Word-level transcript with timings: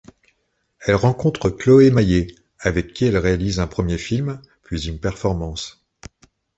Elle 0.79 0.95
rencontre 0.95 1.51
Chloé 1.51 1.91
Maillet 1.91 2.33
avec 2.57 2.91
qui 2.91 3.05
elle 3.05 3.17
réalise 3.19 3.59
un 3.59 3.67
premier 3.67 3.99
film 3.99 4.41
puis 4.63 4.87
une 4.87 4.99
performance. 4.99 5.85